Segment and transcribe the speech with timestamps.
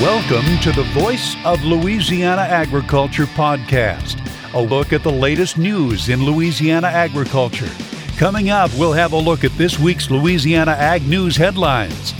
[0.00, 4.16] Welcome to the Voice of Louisiana Agriculture podcast,
[4.54, 7.68] a look at the latest news in Louisiana agriculture.
[8.16, 12.14] Coming up, we'll have a look at this week's Louisiana Ag News headlines.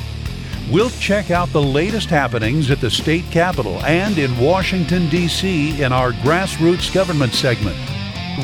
[0.73, 5.81] We'll check out the latest happenings at the state capitol and in Washington, D.C.
[5.81, 7.79] in our grassroots government segment.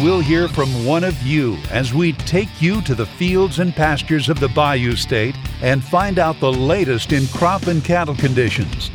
[0.01, 4.29] We'll hear from one of you as we take you to the fields and pastures
[4.29, 8.93] of the Bayou State and find out the latest in crop and cattle conditions.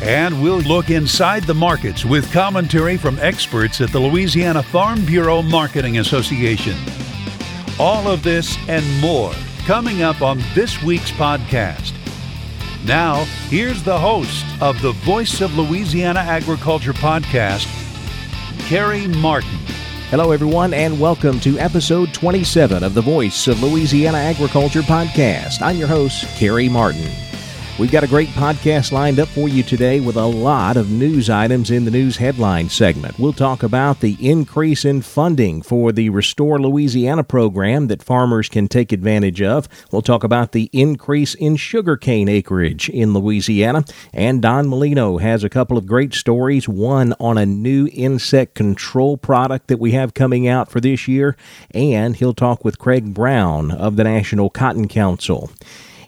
[0.00, 5.42] And we'll look inside the markets with commentary from experts at the Louisiana Farm Bureau
[5.42, 6.76] Marketing Association.
[7.80, 9.32] All of this and more
[9.66, 11.94] coming up on this week's podcast.
[12.86, 17.66] Now, here's the host of the Voice of Louisiana Agriculture podcast,
[18.68, 19.58] Kerry Martin.
[20.10, 25.60] Hello, everyone, and welcome to episode 27 of the Voice of Louisiana Agriculture podcast.
[25.60, 27.27] I'm your host, Kerry Martin.
[27.78, 31.30] We've got a great podcast lined up for you today with a lot of news
[31.30, 33.20] items in the news headline segment.
[33.20, 38.66] We'll talk about the increase in funding for the Restore Louisiana program that farmers can
[38.66, 39.68] take advantage of.
[39.92, 43.84] We'll talk about the increase in sugarcane acreage in Louisiana.
[44.12, 49.16] And Don Molino has a couple of great stories one on a new insect control
[49.16, 51.36] product that we have coming out for this year.
[51.70, 55.52] And he'll talk with Craig Brown of the National Cotton Council.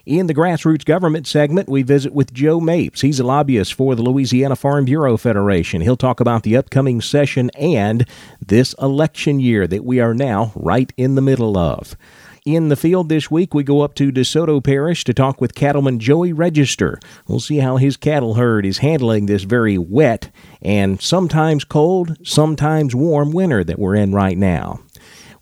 [0.05, 3.01] In the grassroots government segment, we visit with Joe Mapes.
[3.01, 5.81] He's a lobbyist for the Louisiana Farm Bureau Federation.
[5.81, 8.07] He'll talk about the upcoming session and
[8.43, 11.95] this election year that we are now right in the middle of.
[12.47, 15.99] In the field this week, we go up to DeSoto Parish to talk with cattleman
[15.99, 16.99] Joey Register.
[17.27, 20.31] We'll see how his cattle herd is handling this very wet
[20.63, 24.79] and sometimes cold, sometimes warm winter that we're in right now.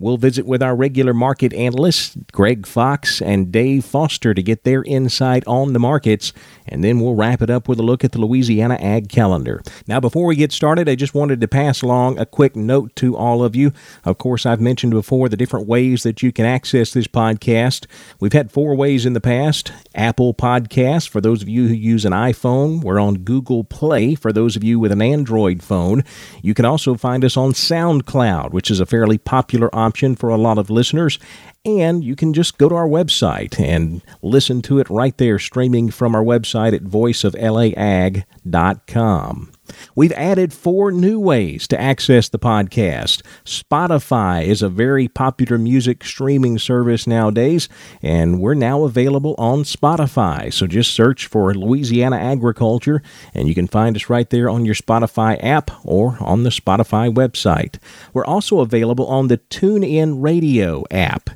[0.02, 4.81] We'll visit with our regular market analysts, Greg Fox and Dave Foster, to get their
[4.83, 6.31] insight on the markets,
[6.66, 9.62] and then we'll wrap it up with a look at the Louisiana Ag Calendar.
[9.88, 13.18] Now, before we get started, I just wanted to pass along a quick note to
[13.18, 13.74] all of you.
[14.06, 17.85] Of course, I've mentioned before the different ways that you can access this podcast.
[18.22, 22.06] We've had four ways in the past Apple Podcasts, for those of you who use
[22.06, 26.06] an iPhone, we're on Google Play, for those of you with an Android phone.
[26.41, 30.29] You can also find us on SoundCloud, which is a fairly popular option option for
[30.29, 31.19] a lot of listeners.
[31.66, 35.89] And you can just go to our website and listen to it right there, streaming
[35.89, 39.51] from our website at voiceoflaag.com.
[39.95, 43.22] We've added four new ways to access the podcast.
[43.45, 47.69] Spotify is a very popular music streaming service nowadays,
[48.01, 50.53] and we're now available on Spotify.
[50.53, 53.01] So just search for Louisiana Agriculture,
[53.34, 57.13] and you can find us right there on your Spotify app or on the Spotify
[57.13, 57.78] website.
[58.13, 61.29] We're also available on the TuneIn Radio app.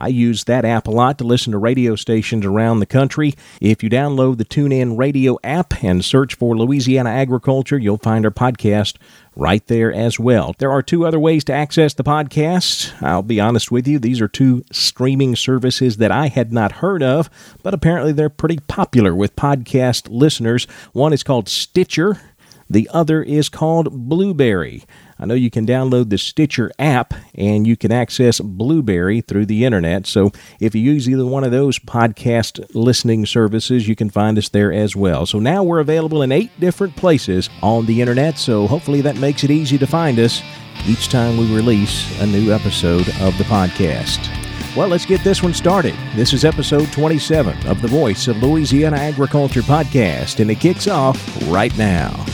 [0.00, 3.34] I use that app a lot to listen to radio stations around the country.
[3.60, 8.30] If you download the TuneIn Radio app and search for Louisiana Agriculture, you'll find our
[8.30, 8.96] podcast
[9.36, 10.54] right there as well.
[10.58, 13.02] There are two other ways to access the podcast.
[13.02, 17.02] I'll be honest with you, these are two streaming services that I had not heard
[17.02, 17.30] of,
[17.62, 20.64] but apparently they're pretty popular with podcast listeners.
[20.92, 22.20] One is called Stitcher,
[22.68, 24.84] the other is called Blubrry.
[25.20, 29.66] I know you can download the Stitcher app and you can access Blubrry through the
[29.66, 30.06] internet.
[30.06, 34.48] So if you use either one of those podcast listening services, you can find us
[34.48, 35.26] there as well.
[35.26, 38.38] So now we're available in eight different places on the internet.
[38.38, 40.42] So hopefully that makes it easy to find us
[40.86, 44.26] each time we release a new episode of the podcast.
[44.74, 45.94] Well, let's get this one started.
[46.14, 51.18] This is episode 27 of the Voice of Louisiana Agriculture podcast, and it kicks off
[51.48, 52.24] right now.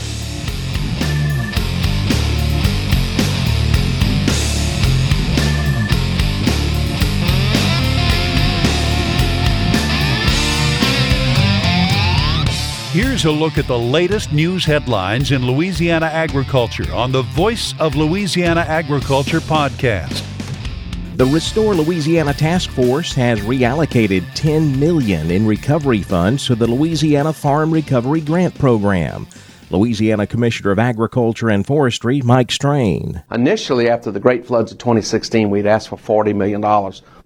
[12.97, 17.95] Here's a look at the latest news headlines in Louisiana agriculture on the Voice of
[17.95, 20.25] Louisiana Agriculture podcast.
[21.15, 27.33] The Restore Louisiana Task Force has reallocated 10 million in recovery funds to the Louisiana
[27.33, 29.27] Farm Recovery Grant Program.
[29.69, 33.21] Louisiana Commissioner of Agriculture and Forestry, Mike Strain.
[33.31, 36.61] Initially, after the great floods of 2016, we'd asked for $40 million.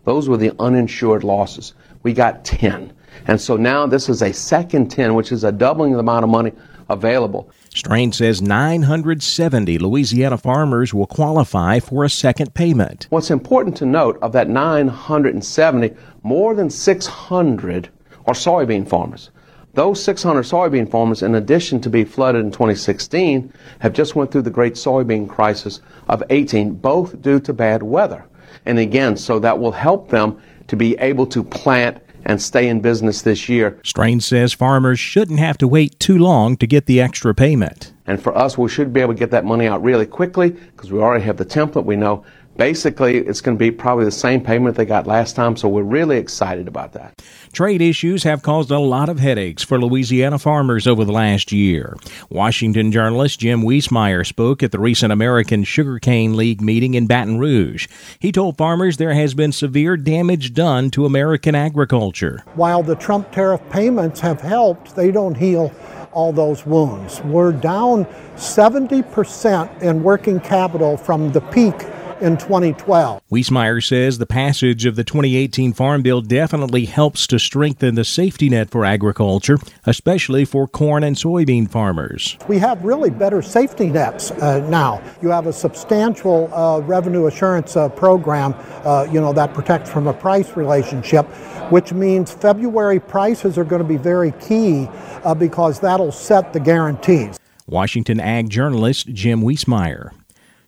[0.03, 1.73] Those were the uninsured losses.
[2.03, 2.91] We got 10.
[3.27, 6.23] And so now this is a second 10, which is a doubling of the amount
[6.23, 6.51] of money
[6.89, 7.49] available.
[7.73, 13.07] Strain says 970 Louisiana farmers will qualify for a second payment.
[13.09, 17.89] What's important to note of that 970, more than 600
[18.25, 19.31] are soybean farmers.
[19.73, 24.41] Those 600 soybean farmers, in addition to be flooded in 2016, have just went through
[24.41, 25.79] the great soybean crisis
[26.09, 28.25] of 18, both due to bad weather.
[28.65, 32.81] And again, so that will help them to be able to plant and stay in
[32.81, 33.79] business this year.
[33.83, 37.93] Strain says farmers shouldn't have to wait too long to get the extra payment.
[38.07, 40.91] And for us, we should be able to get that money out really quickly because
[40.91, 41.85] we already have the template.
[41.85, 42.25] We know
[42.57, 45.83] basically it's going to be probably the same payment they got last time, so we're
[45.83, 47.21] really excited about that.
[47.53, 51.97] Trade issues have caused a lot of headaches for Louisiana farmers over the last year.
[52.29, 57.87] Washington journalist Jim Wiesemeyer spoke at the recent American Sugarcane League meeting in Baton Rouge.
[58.19, 62.43] He told farmers there has been severe damage done to American agriculture.
[62.55, 65.73] While the Trump tariff payments have helped, they don't heal
[66.11, 67.21] all those wounds.
[67.21, 68.05] We're down
[68.35, 71.75] 70% in working capital from the peak
[72.21, 73.21] in 2012.
[73.31, 78.49] Wiesemeyer says the passage of the 2018 Farm Bill definitely helps to strengthen the safety
[78.49, 82.37] net for agriculture, especially for corn and soybean farmers.
[82.47, 85.01] We have really better safety nets uh, now.
[85.21, 88.53] You have a substantial uh, revenue assurance uh, program,
[88.85, 91.25] uh, you know, that protects from a price relationship,
[91.71, 94.87] which means February prices are going to be very key
[95.23, 97.37] uh, because that'll set the guarantees.
[97.67, 100.11] Washington Ag journalist Jim Wiesemeyer.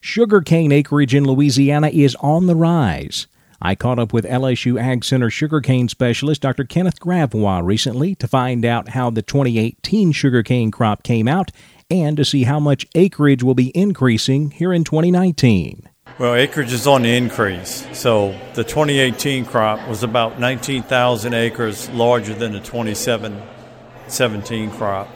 [0.06, 3.28] Sugarcane acreage in Louisiana is on the rise.
[3.62, 6.66] I caught up with LSU Ag Center sugarcane specialist Dr.
[6.66, 11.52] Kenneth Gravois recently to find out how the 2018 sugarcane crop came out
[11.90, 15.88] and to see how much acreage will be increasing here in 2019.
[16.20, 17.88] Well, acreage is on the increase.
[17.98, 25.08] So the 2018 crop was about 19,000 acres larger than the 2017 crop.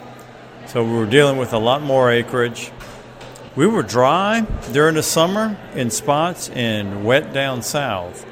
[0.64, 2.72] So we were dealing with a lot more acreage.
[3.58, 8.24] We were dry during the summer in spots and wet down south.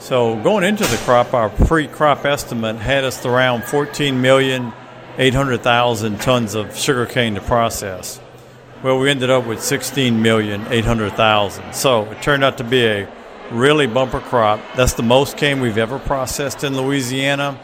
[0.00, 4.72] So going into the crop, our pre-crop estimate had us around 14 million
[5.16, 8.20] 800,000 tons of sugarcane to process.
[8.82, 11.72] Well, we ended up with 16 million 800,000.
[11.72, 13.08] So it turned out to be a
[13.52, 14.58] really bumper crop.
[14.74, 17.60] That's the most cane we've ever processed in Louisiana,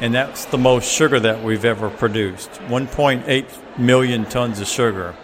[0.00, 5.14] and that's the most sugar that we've ever produced 1.8 million tons of sugar.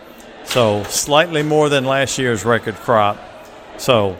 [0.45, 3.19] So slightly more than last year's record crop.
[3.79, 4.19] So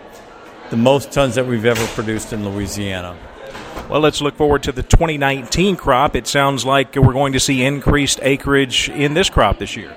[0.71, 3.17] the most tons that we've ever produced in Louisiana.
[3.89, 6.17] Well, let's look forward to the 2019 crop.
[6.17, 9.95] It sounds like we're going to see increased acreage in this crop this year.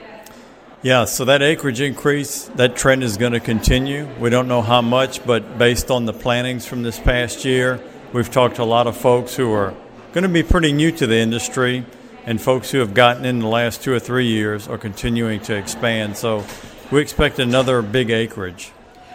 [0.81, 4.07] Yeah, so that acreage increase, that trend is going to continue.
[4.19, 7.81] We don't know how much, but based on the plantings from this past year,
[8.13, 9.73] we've talked to a lot of folks who are
[10.13, 11.85] going to be pretty new to the industry
[12.25, 15.55] and folks who have gotten in the last two or three years are continuing to
[15.55, 16.17] expand.
[16.17, 16.43] So
[16.91, 18.71] we expect another big acreage.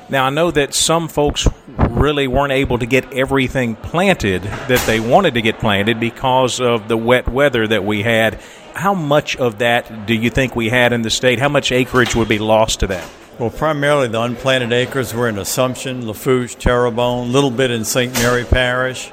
[0.09, 4.99] Now, I know that some folks really weren't able to get everything planted that they
[4.99, 8.41] wanted to get planted because of the wet weather that we had.
[8.75, 11.39] How much of that do you think we had in the state?
[11.39, 13.09] How much acreage would be lost to that?
[13.39, 18.13] Well, primarily the unplanted acres were in Assumption, Lafourche, Terrebonne, a little bit in St.
[18.15, 19.13] Mary Parish.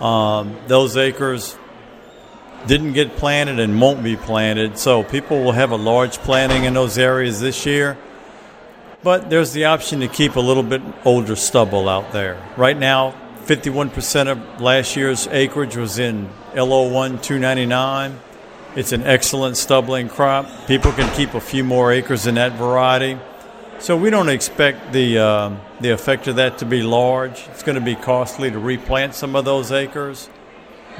[0.00, 1.56] Um, those acres
[2.66, 4.78] didn't get planted and won't be planted.
[4.78, 7.96] So people will have a large planting in those areas this year.
[9.02, 12.42] But there's the option to keep a little bit older stubble out there.
[12.56, 13.14] Right now,
[13.44, 18.18] 51% of last year's acreage was in LO1 299.
[18.74, 20.48] It's an excellent stubbling crop.
[20.66, 23.18] People can keep a few more acres in that variety.
[23.78, 27.46] So we don't expect the uh, the effect of that to be large.
[27.50, 30.30] It's going to be costly to replant some of those acres,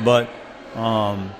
[0.04, 0.28] but
[0.74, 1.30] um,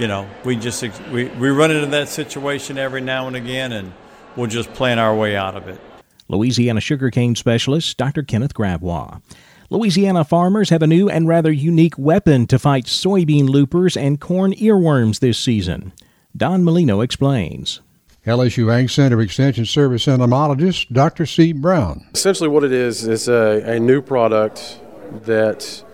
[0.00, 3.92] you know, we just we, we run into that situation every now and again, and
[4.34, 5.78] we'll just plan our way out of it.
[6.26, 8.22] Louisiana sugarcane specialist Dr.
[8.22, 9.20] Kenneth Gravois.
[9.68, 14.52] Louisiana farmers have a new and rather unique weapon to fight soybean loopers and corn
[14.54, 15.92] earworms this season.
[16.34, 17.80] Don Molino explains.
[18.26, 21.26] LSU Ag Center Extension Service entomologist Dr.
[21.26, 21.52] C.
[21.52, 22.06] Brown.
[22.14, 24.80] Essentially, what it is is a, a new product
[25.24, 25.84] that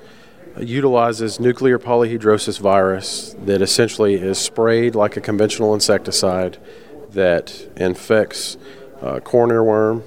[0.60, 6.58] utilizes nuclear polyhedrosis virus that essentially is sprayed like a conventional insecticide
[7.10, 8.56] that infects
[9.02, 10.02] uh, corn earworm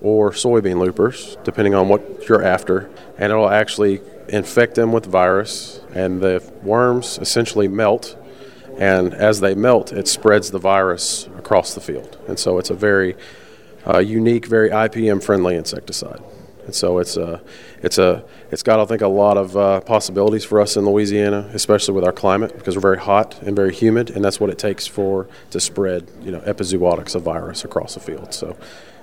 [0.00, 5.80] or soybean loopers, depending on what you're after, and it'll actually infect them with virus,
[5.94, 8.16] and the worms essentially melt.
[8.78, 12.16] And as they melt, it spreads the virus across the field.
[12.28, 13.16] And so it's a very
[13.84, 16.22] uh, unique, very IPM friendly insecticide.
[16.68, 17.40] And so it's a,
[17.82, 21.48] it's a, it's got I think a lot of uh, possibilities for us in Louisiana,
[21.54, 24.58] especially with our climate because we're very hot and very humid, and that's what it
[24.58, 28.34] takes for to spread you know epizootics of virus across the field.
[28.34, 28.54] So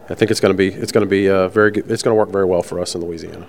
[0.10, 2.16] I think it's going to be it's going to be uh, very good, it's going
[2.16, 3.48] to work very well for us in Louisiana.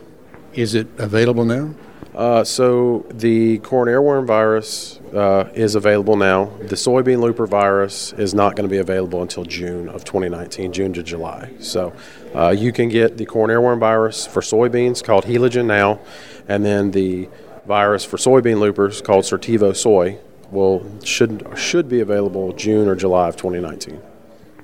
[0.55, 1.75] Is it available now?
[2.17, 6.47] Uh, so the corn earworm virus uh, is available now.
[6.61, 10.95] The soybean looper virus is not going to be available until June of 2019, June
[10.95, 11.51] to July.
[11.61, 11.93] So
[12.35, 16.01] uh, you can get the corn earworm virus for soybeans called Heligen now,
[16.49, 17.29] and then the
[17.67, 20.19] virus for soybean loopers called Certivo Soy
[20.51, 24.01] will should should be available June or July of 2019.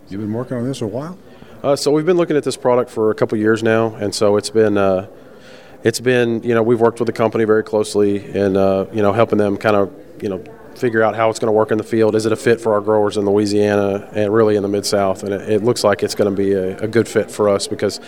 [0.08, 1.18] You've been working on this a while.
[1.62, 4.36] Uh, so we've been looking at this product for a couple years now, and so
[4.36, 5.06] it's been uh,
[5.84, 9.12] it's been you know we've worked with the company very closely and uh, you know
[9.12, 10.42] helping them kind of you know
[10.76, 12.14] figure out how it's going to work in the field.
[12.14, 15.22] Is it a fit for our growers in Louisiana and really in the Mid South?
[15.22, 17.68] And it, it, looks like it's going to be a, a, good fit for us
[17.68, 17.98] because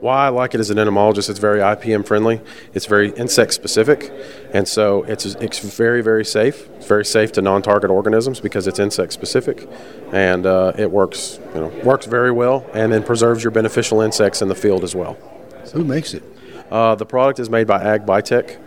[0.00, 2.40] why I like it as an entomologist, it's very IPM friendly.
[2.74, 4.12] It's very insect specific,
[4.52, 6.68] and so it's it's very very safe.
[6.76, 9.68] It's very safe to non-target organisms because it's insect specific,
[10.12, 14.40] and uh, it works you know works very well, and then preserves your beneficial insects
[14.40, 15.16] in the field as well.
[15.64, 16.22] So who makes it?
[16.70, 18.58] Uh, the product is made by AgBiTech.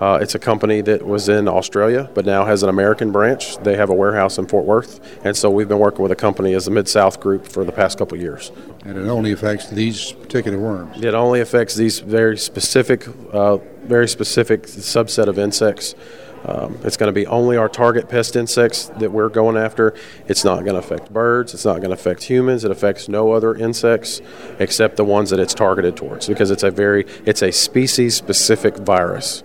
[0.00, 3.56] Uh, it's a company that was in Australia but now has an American branch.
[3.58, 6.52] They have a warehouse in Fort Worth, and so we've been working with a company
[6.54, 8.50] as the Mid South Group for the past couple years.
[8.84, 11.02] And it only affects these particular worms.
[11.02, 15.94] It only affects these very specific, uh, very specific subset of insects.
[16.46, 19.94] Um, it's going to be only our target pest insects that we're going after.
[20.26, 21.54] It's not going to affect birds.
[21.54, 22.64] It's not going to affect humans.
[22.64, 24.20] It affects no other insects
[24.58, 28.76] except the ones that it's targeted towards because it's a very it's a species specific
[28.76, 29.42] virus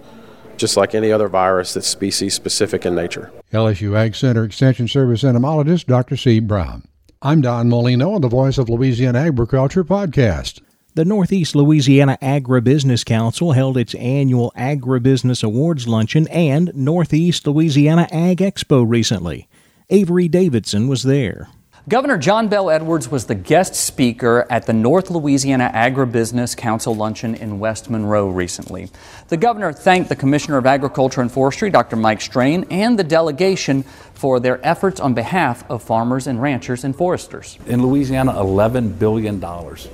[0.57, 3.31] just like any other virus that's species specific in nature.
[3.51, 6.17] LSU Ag Center Extension Service entomologist Dr.
[6.17, 6.39] C.
[6.39, 6.83] Brown.
[7.21, 10.61] I'm Don Molino on the Voice of Louisiana Agriculture podcast.
[10.95, 18.39] The Northeast Louisiana Agribusiness Council held its annual Agribusiness Awards luncheon and Northeast Louisiana Ag
[18.39, 19.47] Expo recently.
[19.91, 21.47] Avery Davidson was there.
[21.87, 27.35] Governor John Bel Edwards was the guest speaker at the North Louisiana Agribusiness Council luncheon
[27.35, 28.89] in West Monroe recently.
[29.29, 31.95] The governor thanked the Commissioner of Agriculture and Forestry, Dr.
[31.95, 33.83] Mike Strain, and the delegation
[34.13, 37.57] for their efforts on behalf of farmers and ranchers and foresters.
[37.65, 39.41] In Louisiana, $11 billion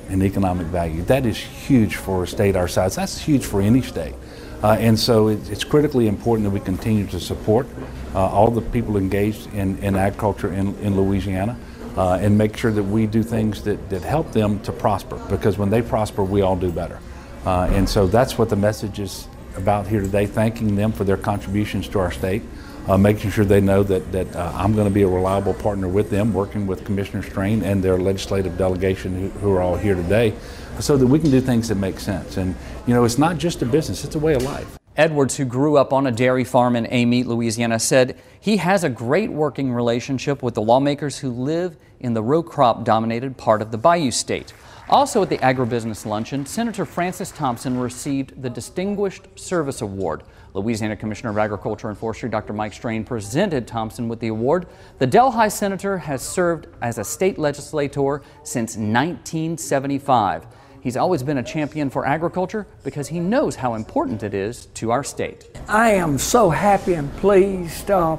[0.09, 1.03] in economic value.
[1.03, 2.95] That is huge for a state our size.
[2.95, 4.15] That's huge for any state.
[4.63, 7.67] Uh, and so it, it's critically important that we continue to support
[8.15, 11.55] uh, all the people engaged in, in agriculture in, in Louisiana
[11.97, 15.57] uh, and make sure that we do things that, that help them to prosper because
[15.57, 16.99] when they prosper, we all do better.
[17.45, 21.17] Uh, and so that's what the message is about here today, thanking them for their
[21.17, 22.41] contributions to our state.
[22.87, 25.87] Uh, making sure they know that, that uh, I'm going to be a reliable partner
[25.87, 29.95] with them, working with Commissioner Strain and their legislative delegation who, who, are all here
[29.95, 30.35] today,
[30.79, 32.37] so that we can do things that make sense.
[32.37, 32.53] And,
[32.85, 34.77] you know, it's not just a business, it's a way of life.
[34.97, 38.89] Edwards, who grew up on a dairy farm in Amite, Louisiana, said he has a
[38.89, 43.71] great working relationship with the lawmakers who live in the row crop dominated part of
[43.71, 44.53] the Bayou State.
[44.87, 50.23] Also at the Agribusiness Luncheon, Senator Francis Thompson received the Distinguished Service Award.
[50.53, 52.53] Louisiana Commissioner of Agriculture and Forestry Dr.
[52.53, 54.67] Mike Strain presented Thompson with the award.
[54.99, 60.45] The Delhi senator has served as a state legislator since 1975.
[60.85, 64.91] He's always been a champion for agriculture because he knows how important it is to
[64.91, 65.49] our state.
[65.67, 67.89] I am so happy and pleased.
[67.89, 68.17] Uh,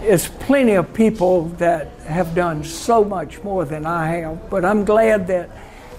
[0.00, 4.84] it's plenty of people that have done so much more than I have, but I'm
[4.84, 5.50] glad that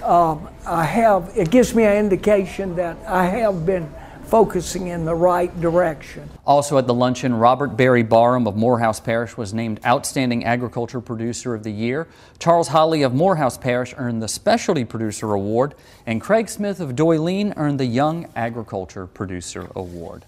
[0.06, 3.94] um, I have, it gives me an indication that I have been
[4.26, 6.30] focusing in the right direction.
[6.46, 11.54] Also at the luncheon, Robert Barry Barham of Morehouse Parish was named Outstanding Agriculture Producer
[11.54, 12.08] of the Year.
[12.40, 17.54] Charles Holly of Morehouse Parish earned the Specialty Producer Award, and Craig Smith of Doyline
[17.56, 20.26] earned the Young Agriculture Producer Award.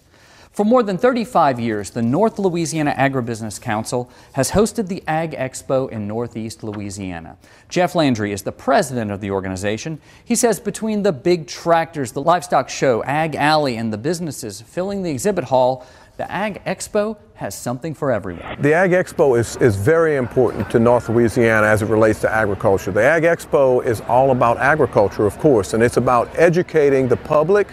[0.57, 5.87] For more than 35 years, the North Louisiana Agribusiness Council has hosted the Ag Expo
[5.87, 7.37] in Northeast Louisiana.
[7.69, 10.01] Jeff Landry is the president of the organization.
[10.25, 15.03] He says between the big tractors, the livestock show, Ag Alley, and the businesses filling
[15.03, 15.85] the exhibit hall,
[16.17, 18.59] the Ag Expo has something for everyone.
[18.59, 22.89] The Ag Expo is, is very important to North Louisiana as it relates to agriculture.
[22.91, 27.67] The Ag Expo is all about agriculture, of course, and it's about educating the public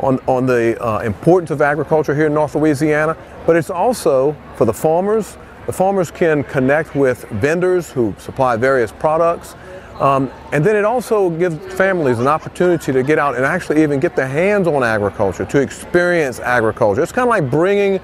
[0.00, 4.64] on, on the uh, importance of agriculture here in North Louisiana, but it's also for
[4.64, 5.36] the farmers.
[5.66, 9.54] The farmers can connect with vendors who supply various products.
[10.00, 13.98] Um, and then it also gives families an opportunity to get out and actually even
[13.98, 17.02] get their hands on agriculture, to experience agriculture.
[17.02, 18.00] It's kind of like bringing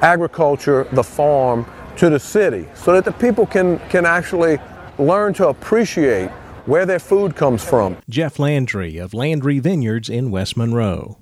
[0.00, 4.58] agriculture, the farm, to the city so that the people can, can actually
[4.98, 6.30] learn to appreciate
[6.66, 7.96] where their food comes from.
[8.08, 11.18] Jeff Landry of Landry Vineyards in West Monroe.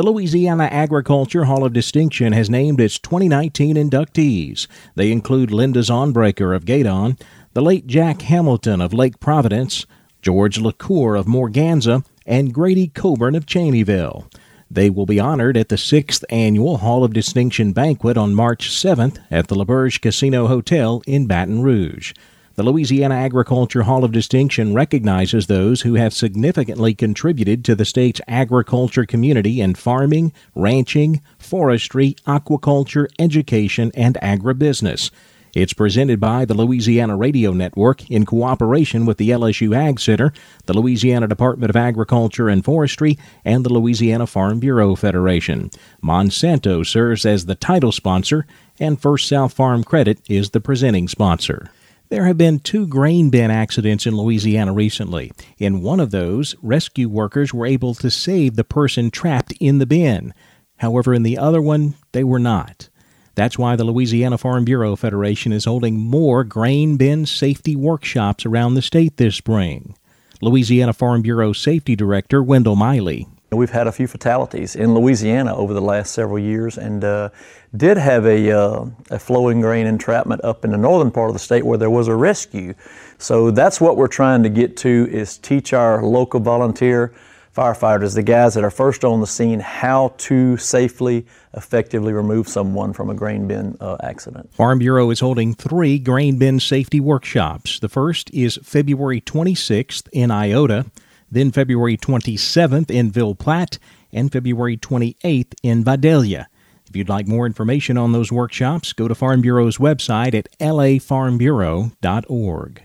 [0.00, 4.66] The Louisiana Agriculture Hall of Distinction has named its 2019 inductees.
[4.94, 7.20] They include Linda Zaunbrecher of Gueydan,
[7.52, 9.84] the late Jack Hamilton of Lake Providence,
[10.22, 14.32] George LaCour of Morganza, and Grady Coburn of Cheneyville.
[14.70, 19.18] They will be honored at the sixth annual Hall of Distinction banquet on March 7th
[19.30, 22.14] at the L'Auberge Casino Hotel in Baton Rouge.
[22.56, 28.20] The Louisiana Agriculture Hall of Distinction recognizes those who have significantly contributed to the state's
[28.26, 35.10] agriculture community in farming, ranching, forestry, aquaculture, education, and agribusiness.
[35.54, 40.32] It's presented by the Louisiana Radio Network in cooperation with the LSU Ag Center,
[40.66, 45.70] the Louisiana Department of Agriculture and Forestry, and the Louisiana Farm Bureau Federation.
[46.02, 48.44] Monsanto serves as the title sponsor,
[48.78, 51.70] and First South Farm Credit is the presenting sponsor.
[52.10, 55.30] There have been two grain bin accidents in Louisiana recently.
[55.58, 59.86] In one of those, rescue workers were able to save the person trapped in the
[59.86, 60.34] bin.
[60.78, 62.88] However, in the other one, they were not.
[63.36, 68.74] That's why the Louisiana Farm Bureau Federation is holding more grain bin safety workshops around
[68.74, 69.94] the state this spring.
[70.42, 73.28] Louisiana Farm Bureau Safety Director Wendell Miley.
[73.52, 77.30] We've had a few fatalities in Louisiana over the last several years and uh,
[77.76, 81.40] did have a, uh, a flowing grain entrapment up in the northern part of the
[81.40, 82.74] state where there was a rescue.
[83.18, 87.14] So that's what we're trying to get to is teach our local volunteer
[87.56, 92.92] firefighters, the guys that are first on the scene, how to safely, effectively remove someone
[92.92, 94.52] from a grain bin uh, accident.
[94.54, 97.80] Farm Bureau is holding three grain bin safety workshops.
[97.80, 100.86] The first is February 26th in Iota
[101.30, 103.78] then February 27th in Ville Platte,
[104.12, 106.48] and February 28th in Vidalia.
[106.90, 112.82] If you'd like more information on those workshops, go to Farm Bureau's website at lafarmbureau.org.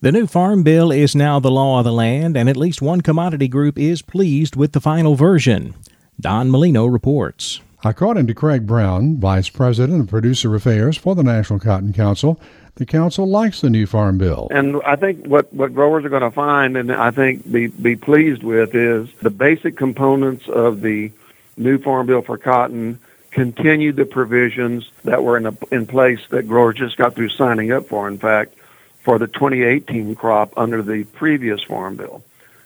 [0.00, 3.00] The new Farm Bill is now the law of the land, and at least one
[3.00, 5.74] commodity group is pleased with the final version.
[6.20, 7.60] Don Molino reports.
[7.82, 12.40] According to Craig Brown, Vice President of Producer Affairs for the National Cotton Council,
[12.76, 14.46] the council likes the new farm bill.
[14.52, 17.96] And I think what, what growers are going to find and I think be, be
[17.96, 21.10] pleased with is the basic components of the
[21.56, 23.00] new farm bill for cotton
[23.30, 27.72] continue the provisions that were in, a, in place that growers just got through signing
[27.72, 28.54] up for, in fact,
[29.02, 32.22] for the 2018 crop under the previous farm bill.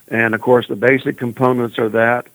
[0.08, 2.26] And of course, the basic components are that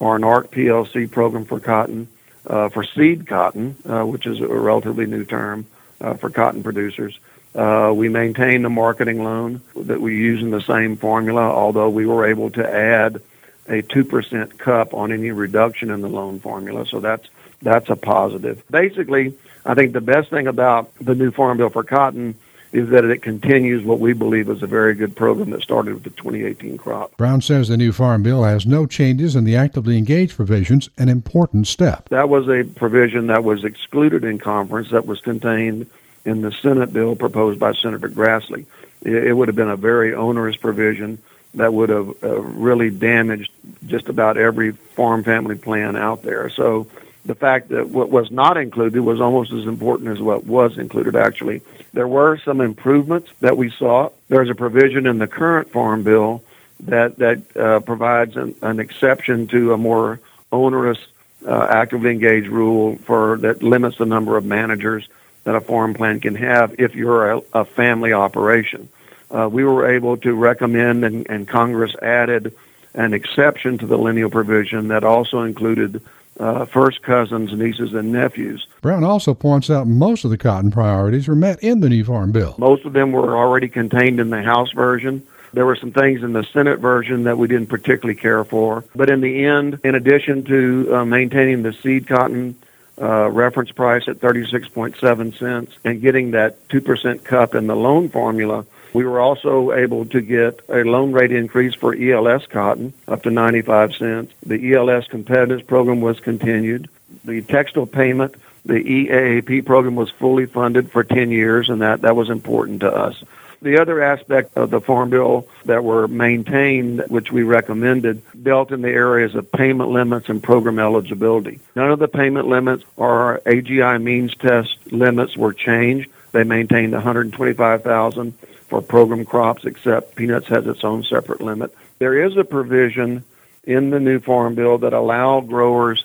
[0.00, 2.08] are an ARC PLC program for cotton,
[2.46, 5.66] uh, for seed cotton, uh, which is a relatively new term,
[6.00, 7.18] uh, for cotton producers.
[7.54, 12.04] Uh, we maintain the marketing loan that we use in the same formula, although we
[12.04, 13.22] were able to add
[13.68, 16.84] a 2% cup on any reduction in the loan formula.
[16.86, 17.28] So that's,
[17.64, 18.62] that's a positive.
[18.70, 22.36] Basically, I think the best thing about the new Farm Bill for cotton
[22.72, 26.02] is that it continues what we believe is a very good program that started with
[26.02, 27.16] the 2018 crop.
[27.16, 31.08] Brown says the new Farm Bill has no changes in the actively engaged provisions, an
[31.08, 32.08] important step.
[32.08, 35.88] That was a provision that was excluded in conference that was contained
[36.24, 38.66] in the Senate bill proposed by Senator Grassley.
[39.02, 41.18] It, would have been a very onerous provision
[41.54, 43.52] that would have uh, really damaged
[43.86, 46.48] just about every farm family plan out there.
[46.48, 46.88] So
[47.24, 51.16] the fact that what was not included was almost as important as what was included
[51.16, 51.62] actually.
[51.92, 54.10] There were some improvements that we saw.
[54.28, 56.42] There's a provision in the current farm bill
[56.80, 60.20] that that uh, provides an, an, exception to a more
[60.52, 60.98] onerous
[61.46, 65.08] uh, actively engaged rule for that limits the number of managers
[65.44, 68.88] that a farm plan can have if you're a, a family operation.
[69.30, 72.54] Uh, we were able to recommend, and, and Congress added
[72.94, 76.00] an exception to the lineal provision that also included
[76.38, 78.66] uh, first cousins, nieces, and nephews.
[78.80, 82.32] Brown also points out most of the cotton priorities were met in the new farm
[82.32, 82.54] bill.
[82.58, 85.26] Most of them were already contained in the House version.
[85.52, 88.84] There were some things in the Senate version that we didn't particularly care for.
[88.96, 92.56] But in the end, in addition to uh, maintaining the seed cotton
[93.00, 98.66] uh, reference price at 36.7 cents and getting that 2% cup in the loan formula,
[98.94, 103.30] we were also able to get a loan rate increase for ELS cotton up to
[103.30, 104.32] 95 cents.
[104.46, 106.88] The ELS competitiveness program was continued.
[107.24, 112.14] The textile payment, the EAAP program was fully funded for 10 years, and that, that
[112.14, 113.22] was important to us.
[113.60, 118.82] The other aspect of the Farm Bill that were maintained, which we recommended, dealt in
[118.82, 121.60] the areas of payment limits and program eligibility.
[121.74, 126.10] None of the payment limits or AGI means test limits were changed.
[126.32, 128.34] They maintained 125,000
[128.74, 131.72] for program crops, except peanuts has its own separate limit.
[132.00, 133.22] There is a provision
[133.62, 136.04] in the new farm bill that allow growers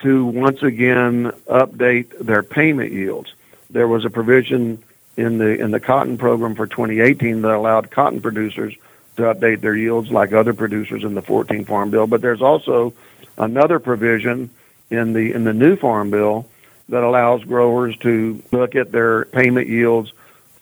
[0.00, 3.32] to once again update their payment yields.
[3.70, 4.82] There was a provision
[5.16, 8.74] in the in the cotton program for 2018 that allowed cotton producers
[9.16, 12.92] to update their yields like other producers in the 14 farm bill, but there's also
[13.38, 14.50] another provision
[14.90, 16.46] in the in the new farm bill
[16.90, 20.12] that allows growers to look at their payment yields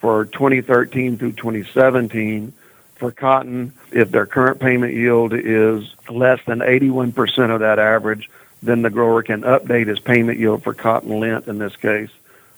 [0.00, 2.52] for 2013 through 2017
[2.96, 8.28] for cotton, if their current payment yield is less than 81% of that average,
[8.62, 12.10] then the grower can update his payment yield for cotton lint in this case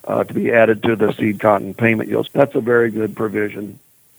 [0.05, 2.29] uh, to be added to the seed cotton payment yields.
[2.33, 3.79] That's a very good provision.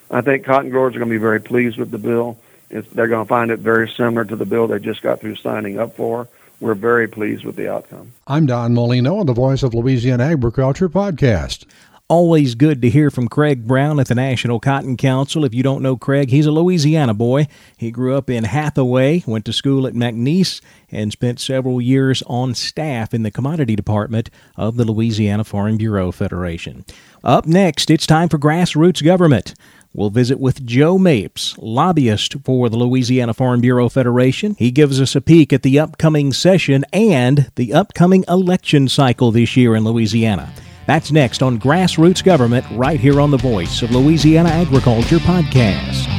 [0.10, 2.38] I think cotton growers are going to be very pleased with the bill.
[2.70, 5.36] It's, they're going to find it very similar to the bill they just got through
[5.36, 6.28] signing up for.
[6.60, 8.14] We're very pleased with the outcome.
[8.26, 11.66] I'm Don Molino on the Voice of Louisiana Agriculture podcast.
[12.10, 15.46] Always good to hear from Craig Brown at the National Cotton Council.
[15.46, 17.48] If you don't know Craig, he's a Louisiana boy.
[17.78, 20.60] He grew up in Hathaway, went to school at McNeese,
[20.92, 26.12] and spent several years on staff in the commodity department of the Louisiana Farm Bureau
[26.12, 26.84] Federation.
[27.24, 29.54] Up next, it's time for grassroots government.
[29.94, 34.56] We'll visit with Joe Mapes, lobbyist for the Louisiana Farm Bureau Federation.
[34.60, 39.56] He gives us a peek at the upcoming session and the upcoming election cycle this
[39.56, 40.52] year in Louisiana.
[40.86, 46.13] That's next on Grassroots Government, right here on the Voice of Louisiana Agriculture podcast.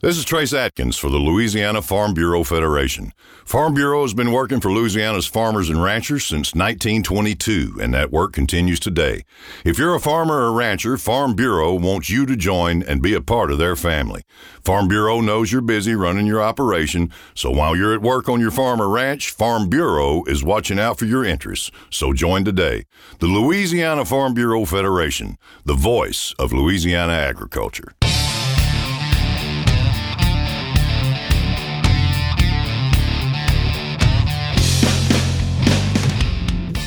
[0.00, 3.12] This is Trace Adkins for the Louisiana Farm Bureau Federation.
[3.44, 8.32] Farm Bureau has been working for Louisiana's farmers and ranchers since 1922, and that work
[8.32, 9.24] continues today.
[9.64, 13.20] If you're a farmer or rancher, Farm Bureau wants you to join and be a
[13.20, 14.22] part of their family.
[14.64, 18.52] Farm Bureau knows you're busy running your operation, so while you're at work on your
[18.52, 21.72] farm or ranch, Farm Bureau is watching out for your interests.
[21.90, 22.84] So join today.
[23.18, 27.94] The Louisiana Farm Bureau Federation, the voice of Louisiana agriculture.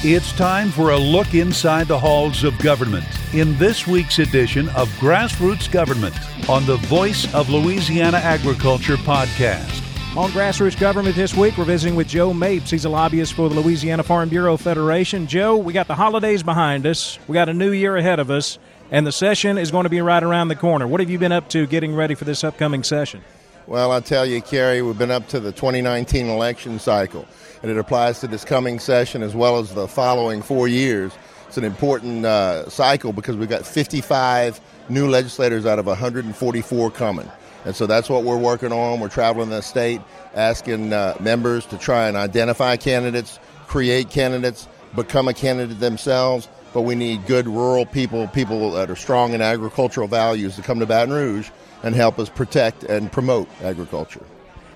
[0.04, 4.90] It's time for a look inside the halls of government in this week's edition of
[4.94, 6.16] Grassroots Government
[6.50, 9.70] on the Voice of Louisiana Agriculture podcast.
[10.18, 12.72] On Grassroots Government this week, we're visiting with Joe Mapes.
[12.72, 15.28] He's a lobbyist for the Louisiana Farm Bureau Federation.
[15.28, 18.58] Joe, we got the holidays behind us, we got a new year ahead of us,
[18.90, 20.88] and the session is going to be right around the corner.
[20.88, 23.22] What have you been up to getting ready for this upcoming session?
[23.68, 27.28] Well, I tell you, Kerry, we've been up to the 2019 election cycle
[27.62, 31.12] and it applies to this coming session as well as the following four years.
[31.48, 37.30] It's an important uh, cycle because we've got 55 new legislators out of 144 coming.
[37.66, 39.00] And so that's what we're working on.
[39.00, 40.02] We're traveling the state
[40.34, 46.48] asking uh, members to try and identify candidates, create candidates, become a candidate themselves.
[46.74, 50.80] But we need good rural people, people that are strong in agricultural values to come
[50.80, 51.50] to Baton Rouge
[51.84, 54.24] and help us protect and promote agriculture.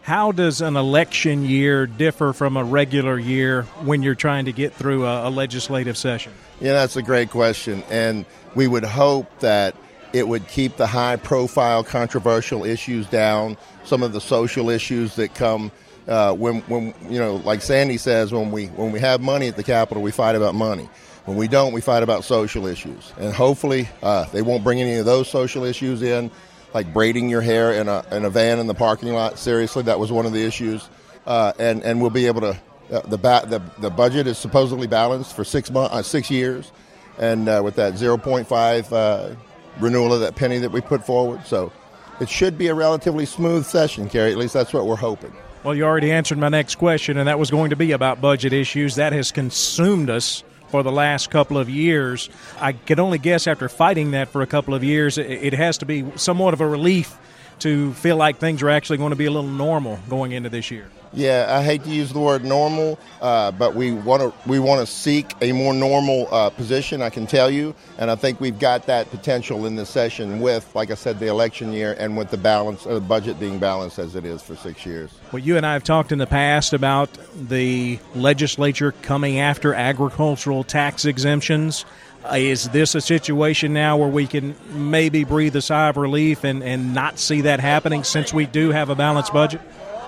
[0.06, 4.72] How does an election year differ from a regular year when you're trying to get
[4.72, 6.32] through a, a legislative session?
[6.62, 7.82] Yeah, that's a great question.
[7.90, 9.76] And we would hope that
[10.14, 15.34] it would keep the high profile controversial issues down, some of the social issues that
[15.34, 15.72] come
[16.08, 19.56] uh, when, when, you know, like Sandy says, when we, when we have money at
[19.56, 20.88] the Capitol, we fight about money.
[21.26, 23.12] When we don't, we fight about social issues.
[23.18, 26.30] And hopefully uh, they won't bring any of those social issues in
[26.76, 29.40] like braiding your hair in a, in a van in the parking lot.
[29.40, 30.90] Seriously, that was one of the issues.
[31.26, 32.60] Uh, and, and we'll be able to,
[32.92, 36.74] uh, the, ba- the, the budget is supposedly balanced for six, mo- uh, six years.
[37.18, 39.36] And uh, with that 0.5 uh,
[39.80, 41.48] renewal of that penny that we put forward.
[41.48, 41.72] So
[42.20, 44.34] it should be a relatively smooth session, Kerry.
[44.34, 45.34] At least that's what we're hoping.
[45.64, 48.52] Well, you already answered my next question, and that was going to be about budget
[48.52, 48.96] issues.
[48.96, 50.44] That has consumed us
[50.76, 52.30] for the last couple of years.
[52.60, 55.86] I can only guess after fighting that for a couple of years, it has to
[55.86, 57.16] be somewhat of a relief
[57.60, 60.72] to feel like things are actually going to be a little normal going into this
[60.72, 60.90] year.
[61.14, 64.86] Yeah, I hate to use the word normal, uh, but we want to we want
[64.86, 67.02] to seek a more normal uh, position.
[67.02, 70.74] I can tell you, and I think we've got that potential in this session with,
[70.76, 74.00] like I said, the election year and with the balance, uh, the budget being balanced
[74.00, 75.12] as it is for six years.
[75.32, 80.64] Well, you and I have talked in the past about the legislature coming after agricultural
[80.64, 81.86] tax exemptions.
[82.26, 86.44] Uh, is this a situation now where we can maybe breathe a sigh of relief
[86.44, 89.62] and, and not see that happening since we do have a balanced budget?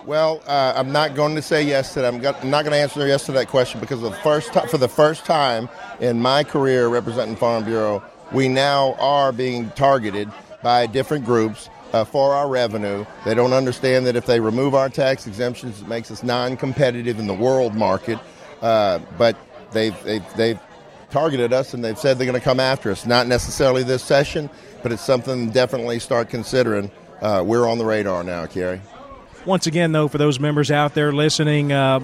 [0.08, 2.13] Well, uh, I'm not going to say yes to that.
[2.13, 4.88] I'm, I'm not going to answer yes to that question because the first for the
[4.88, 5.67] first time
[6.00, 10.32] in my career representing Farm Bureau, we now are being targeted
[10.63, 13.06] by different groups uh, for our revenue.
[13.26, 17.28] They don't understand that if they remove our tax exemptions, it makes us non-competitive in
[17.28, 18.17] the world market.
[18.62, 19.36] Uh, but
[19.74, 20.60] they've, they've, they've
[21.10, 23.06] targeted us and they've said they're going to come after us.
[23.06, 24.50] Not necessarily this session,
[24.84, 26.91] but it's something definitely start considering.
[27.20, 28.80] Uh, we're on the radar now, Kerry.
[29.45, 32.00] Once again, though, for those members out there listening, uh,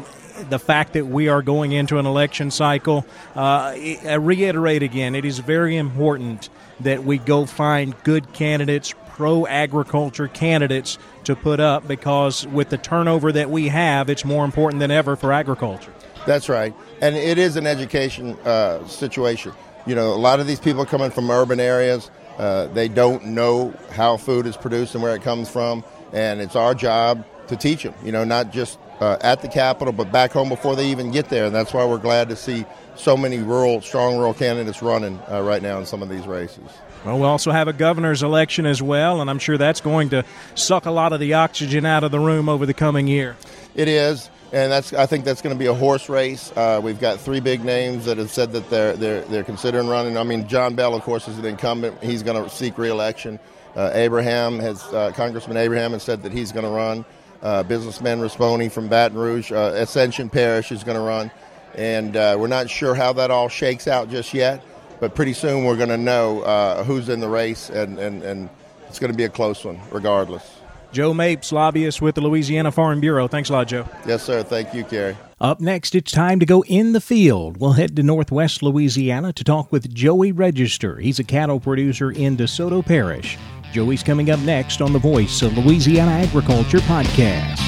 [0.50, 5.26] the fact that we are going into an election cycle, uh, I reiterate again, it
[5.26, 11.88] is very important that we go find good candidates, pro agriculture candidates to put up
[11.88, 15.94] because with the turnover that we have, it's more important than ever for agriculture.
[16.26, 16.74] That's right.
[17.02, 19.52] And it is an education uh, situation.
[19.86, 23.74] You know, a lot of these people coming from urban areas, uh, they don't know
[23.92, 27.84] how food is produced and where it comes from and it's our job to teach
[27.84, 27.94] them.
[28.04, 31.30] You know, not just uh, at the Capitol, but back home before they even get
[31.30, 31.46] there.
[31.46, 35.42] And that's why we're glad to see so many rural, strong rural candidates running uh,
[35.42, 36.64] right now in some of these races.
[37.04, 40.24] Well, we'll also have a governor's election as well, and I'm sure that's going to
[40.56, 43.36] suck a lot of the oxygen out of the room over the coming year.
[43.76, 46.54] It is, and that's I think that's going to be a horse race.
[46.56, 50.18] Uh, we've got three big names that have said that they're they're they're considering running.
[50.18, 52.02] I mean, John Bel, of course, is an incumbent.
[52.02, 53.38] He's going to seek reelection.
[53.76, 57.06] Uh, Abraham has uh, Congressman Abraham has said that he's going to run.
[57.42, 61.30] Uh, businessman Rispone from Baton Rouge, uh, Ascension Parish is going to run,
[61.76, 64.64] and uh, we're not sure how that all shakes out just yet.
[65.02, 68.50] But pretty soon we're going to know uh, who's in the race, and, and, and
[68.88, 70.50] it's going to be a close one, regardless.
[70.94, 73.28] Joe Mapes, lobbyist with the Louisiana Farm Bureau.
[73.28, 73.86] Thanks a lot, Joe.
[74.08, 74.44] Yes, sir.
[74.44, 75.18] Thank you, Kerry.
[75.42, 77.58] Up next, it's time to go in the field.
[77.58, 80.98] We'll head to northwest Louisiana to talk with Joey Register.
[80.98, 83.38] He's a cattle producer in DeSoto Parish.
[83.74, 87.60] Joey's coming up next on the Voice of Louisiana Agriculture podcast.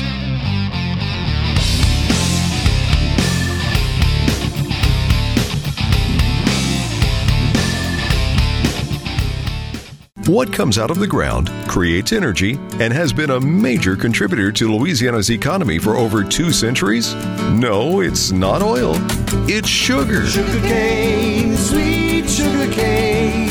[10.28, 14.72] What comes out of the ground creates energy and has been a major contributor to
[14.76, 17.16] Louisiana's economy for over two centuries?
[17.52, 18.94] No, it's not oil.
[19.50, 20.24] It's sugar.
[20.28, 22.05] Sugar cane, sweet sugar cane.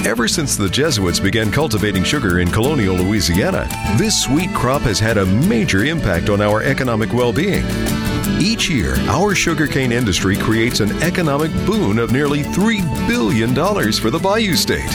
[0.04, 5.16] Ever since the Jesuits began cultivating sugar in colonial Louisiana, this sweet crop has had
[5.16, 7.64] a major impact on our economic well being.
[8.44, 14.18] Each year, our sugarcane industry creates an economic boon of nearly $3 billion for the
[14.22, 14.90] Bayou State.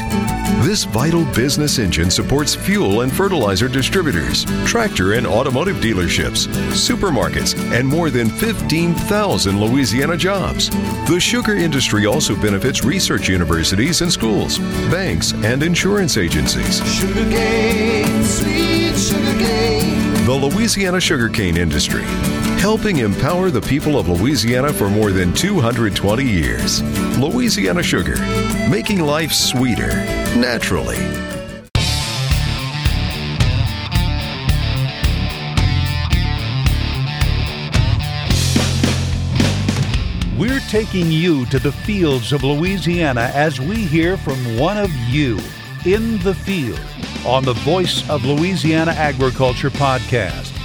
[0.63, 7.87] This vital business engine supports fuel and fertilizer distributors, tractor and automotive dealerships, supermarkets, and
[7.87, 10.69] more than 15,000 Louisiana jobs.
[11.09, 14.59] The sugar industry also benefits research universities and schools,
[14.91, 16.87] banks, and insurance agencies.
[16.87, 20.25] Sugar cane, sweet sugar cane.
[20.25, 22.03] The Louisiana sugarcane industry,
[22.59, 26.83] helping empower the people of Louisiana for more than 220 years.
[27.17, 28.17] Louisiana Sugar,
[28.69, 29.87] making life sweeter,
[30.35, 30.97] naturally.
[40.37, 45.39] We're taking you to the fields of Louisiana as we hear from one of you
[45.85, 46.79] in the field
[47.25, 50.58] on the Voice of Louisiana Agriculture podcast.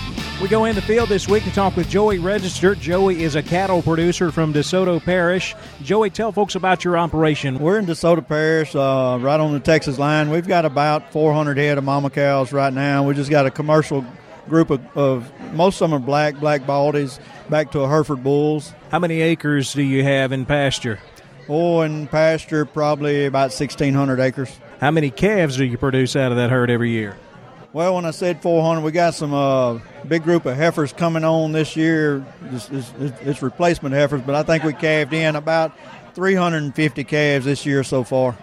[0.44, 2.74] We go in the field this week to talk with Joey Register.
[2.74, 5.54] Joey is a cattle producer from DeSoto Parish.
[5.82, 7.58] Joey, tell folks about your operation.
[7.58, 10.28] We're in DeSoto Parish, uh, right on the Texas line.
[10.28, 13.08] We've got about 400 head of mama cows right now.
[13.08, 14.04] We just got a commercial
[14.46, 18.74] group of, of most of them are black, black baldies, back to a Hereford bulls.
[18.90, 21.00] How many acres do you have in pasture?
[21.48, 24.54] Oh, in pasture, probably about 1,600 acres.
[24.78, 27.16] How many calves do you produce out of that herd every year?
[27.74, 31.50] Well, when I said 400, we got some uh, big group of heifers coming on
[31.50, 32.24] this year.
[32.52, 35.72] It's, it's, it's, replacement heifers, but I think we calved in about
[36.14, 38.38] 350 calves this year so far.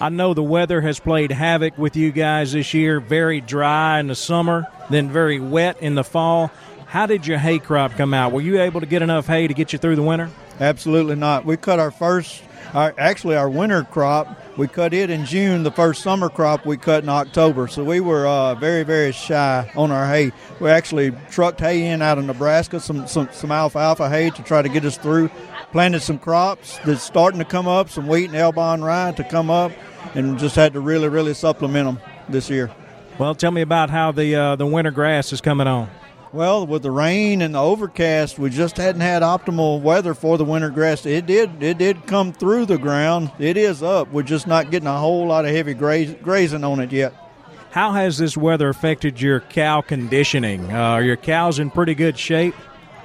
[0.00, 3.00] I know the weather has played havoc with you guys this year.
[3.00, 6.52] Very dry in the summer, then very wet in the fall.
[6.86, 8.30] How did your hay crop come out?
[8.30, 10.30] Were you able to get enough hay to get you through the winter?
[10.60, 11.44] Absolutely not.
[11.44, 14.40] We cut our first, our, actually our winter crop.
[14.56, 15.62] We cut it in June.
[15.62, 17.68] The first summer crop we cut in October.
[17.68, 20.32] So we were uh, very, very shy on our hay.
[20.60, 24.62] We actually trucked hay in out of Nebraska, some, some some alfalfa hay to try
[24.62, 25.30] to get us through.
[25.72, 29.50] Planted some crops that's starting to come up, some wheat and Elbon rye to come
[29.50, 29.70] up,
[30.14, 32.70] and just had to really, really supplement them this year.
[33.18, 35.90] Well, tell me about how the uh, the winter grass is coming on.
[36.32, 40.44] Well, with the rain and the overcast, we just hadn't had optimal weather for the
[40.44, 41.06] winter grass.
[41.06, 43.32] It did it did come through the ground.
[43.38, 44.12] It is up.
[44.12, 47.14] We're just not getting a whole lot of heavy graz- grazing on it yet.
[47.70, 50.70] How has this weather affected your cow conditioning?
[50.70, 52.54] Uh, are your cows in pretty good shape?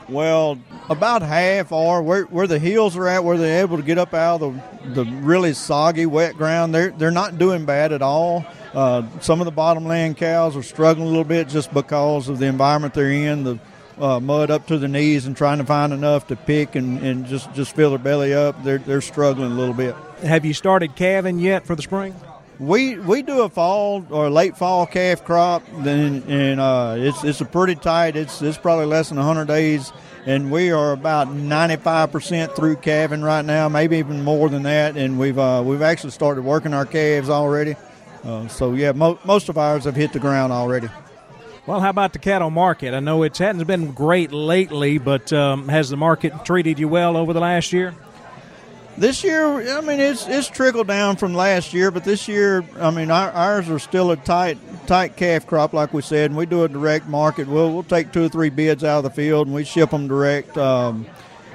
[0.10, 3.98] Well, about half are where, where the hills are at, where they're able to get
[3.98, 4.62] up out of
[4.94, 6.74] the, the really soggy, wet ground.
[6.74, 8.46] They're they're not doing bad at all.
[8.74, 12.48] Uh, some of the bottomland cows are struggling a little bit just because of the
[12.48, 13.60] environment they're in, the
[14.00, 17.28] uh, mud up to the knees, and trying to find enough to pick and, and
[17.28, 18.63] just, just fill their belly up.
[18.63, 19.96] They're, they're struggling a little bit.
[20.24, 22.16] Have you started calving yet for the spring?
[22.60, 27.42] We we do a fall or late fall calf crop, then and uh, it's it's
[27.42, 28.16] a pretty tight.
[28.16, 29.92] It's it's probably less than 100 days,
[30.26, 34.96] and we are about 95 percent through calving right now, maybe even more than that.
[34.96, 37.76] And we've uh, we've actually started working our calves already.
[38.24, 40.89] Uh, so yeah, mo- most of ours have hit the ground already.
[41.66, 42.94] Well, how about the cattle market?
[42.94, 47.16] I know it hasn't been great lately, but um, has the market treated you well
[47.18, 47.96] over the last year?
[48.95, 52.91] This year, I mean, it's it's trickled down from last year, but this year, I
[52.91, 56.45] mean, our, ours are still a tight tight calf crop, like we said, and we
[56.45, 57.47] do a direct market.
[57.47, 60.08] We'll we'll take two or three bids out of the field and we ship them
[60.08, 60.56] direct.
[60.58, 61.08] Um,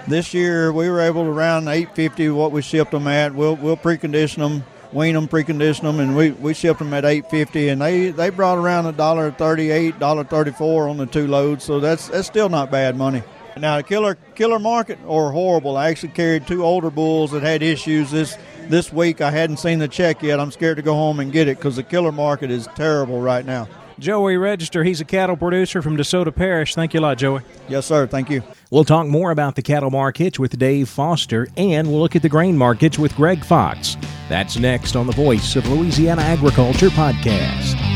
[0.09, 3.33] this year we were able to round 850 what we shipped them at.
[3.33, 7.68] We'll we'll precondition them, wean them, precondition them, and we, we shipped them at 850.
[7.68, 11.62] And they, they brought around a dollar 38, dollar 34 on the two loads.
[11.62, 13.22] So that's that's still not bad money.
[13.61, 15.77] Now the killer killer market or horrible.
[15.77, 18.37] I actually carried two older bulls that had issues this
[18.68, 19.21] this week.
[19.21, 20.40] I hadn't seen the check yet.
[20.40, 23.44] I'm scared to go home and get it because the killer market is terrible right
[23.44, 23.68] now.
[23.99, 26.77] Joey Register, he's a cattle producer from DeSoto Parish.
[26.77, 27.40] Thank you a lot, Joey.
[27.68, 28.07] Yes, sir.
[28.07, 28.42] Thank you.
[28.71, 32.29] We'll talk more about the cattle markets with Dave Foster, and we'll look at the
[32.29, 33.97] grain markets with Greg Fox.
[34.29, 37.88] That's next on the Voice of Louisiana Agriculture podcast.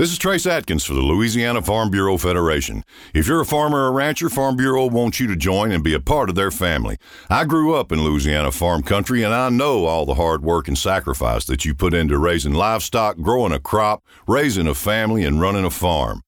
[0.00, 2.86] This is Trace Adkins for the Louisiana Farm Bureau Federation.
[3.12, 6.00] If you're a farmer or rancher, Farm Bureau wants you to join and be a
[6.00, 6.96] part of their family.
[7.28, 10.78] I grew up in Louisiana farm country and I know all the hard work and
[10.78, 15.66] sacrifice that you put into raising livestock, growing a crop, raising a family, and running
[15.66, 16.22] a farm.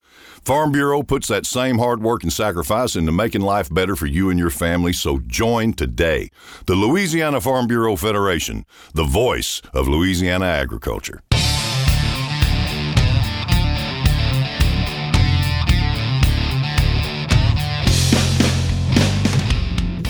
[0.44, 4.28] Farm Bureau puts that same hard work and sacrifice into making life better for you
[4.28, 6.28] and your family, so join today.
[6.66, 11.22] The Louisiana Farm Bureau Federation, the voice of Louisiana agriculture.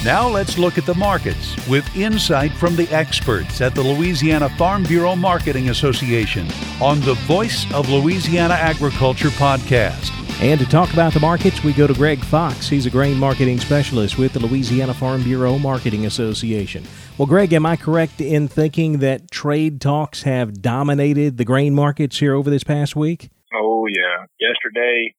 [0.05, 4.83] Now let's look at the markets with insight from the experts at the Louisiana Farm
[4.83, 6.49] Bureau Marketing Association
[6.81, 10.11] on the Voice of Louisiana Agriculture podcast.
[10.43, 12.69] And to talk about the markets, we go to Greg Fox.
[12.69, 16.83] He's a grain marketing specialist with the Louisiana Farm Bureau Marketing Association.
[17.17, 22.19] Well, Greg, am I correct in thinking that trade talks have dominated the grain markets
[22.19, 23.31] here over this past week?
[23.55, 24.27] Oh, yeah.
[24.41, 25.15] Yesterday,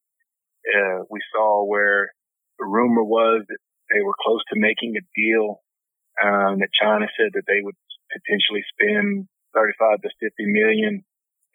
[0.75, 2.11] uh, we saw where
[2.59, 3.57] the rumor was that
[3.93, 5.61] they were close to making a deal
[6.17, 7.77] um, that China said that they would
[8.09, 11.05] potentially spend 35 to 50 million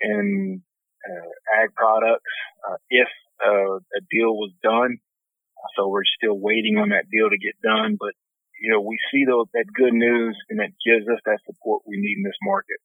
[0.00, 0.62] in
[1.02, 1.30] uh,
[1.62, 3.10] ag products uh, if
[3.42, 4.98] uh, a deal was done.
[5.74, 8.14] So we're still waiting on that deal to get done, but
[8.62, 11.98] you know we see those that good news and that gives us that support we
[11.98, 12.78] need in this market.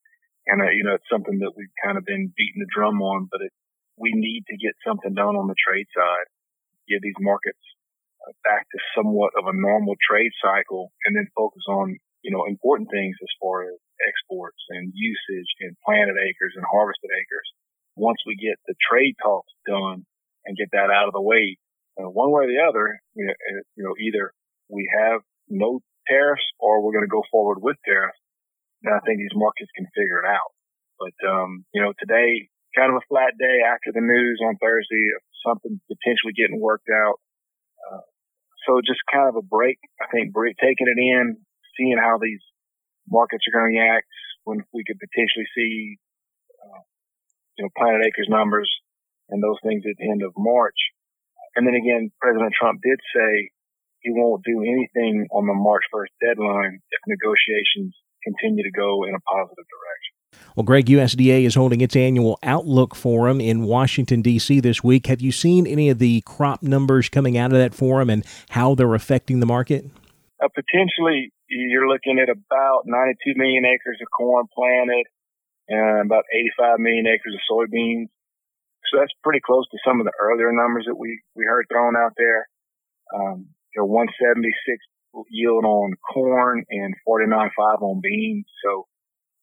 [0.49, 3.29] And uh, you know it's something that we've kind of been beating the drum on,
[3.29, 3.53] but it,
[3.97, 6.29] we need to get something done on the trade side,
[6.89, 7.61] give these markets
[8.43, 12.89] back to somewhat of a normal trade cycle and then focus on, you know, important
[12.89, 17.49] things as far as exports and usage and planted acres and harvested acres.
[17.95, 20.05] Once we get the trade talks done
[20.45, 21.57] and get that out of the way,
[21.99, 24.33] uh, one way or the other, you know, uh, you know, either
[24.69, 28.17] we have no tariffs or we're going to go forward with tariffs.
[28.83, 30.51] And I think these markets can figure it out.
[30.99, 35.05] But, um, you know, today, kind of a flat day after the news on Thursday,
[35.45, 37.21] something potentially getting worked out.
[37.79, 38.03] Uh,
[38.65, 39.77] so just kind of a break.
[39.99, 41.37] I think taking it in,
[41.77, 42.41] seeing how these
[43.09, 44.07] markets are going to react
[44.43, 45.97] when we could potentially see,
[46.63, 46.81] uh,
[47.57, 48.69] you know, planted acres numbers
[49.29, 50.77] and those things at the end of March.
[51.55, 53.51] And then again, President Trump did say
[54.01, 59.15] he won't do anything on the March 1st deadline if negotiations continue to go in
[59.15, 60.12] a positive direction.
[60.55, 64.59] Well, Greg, USDA is holding its annual Outlook Forum in Washington, D.C.
[64.59, 65.07] this week.
[65.07, 68.75] Have you seen any of the crop numbers coming out of that forum and how
[68.75, 69.85] they're affecting the market?
[70.43, 75.05] Uh, potentially, you're looking at about 92 million acres of corn planted
[75.69, 76.25] and about
[76.59, 78.07] 85 million acres of soybeans.
[78.91, 81.95] So that's pretty close to some of the earlier numbers that we, we heard thrown
[81.95, 82.47] out there.
[83.13, 84.53] Um, you know, 176
[85.29, 88.45] yield on corn and 49.5 on beans.
[88.63, 88.87] So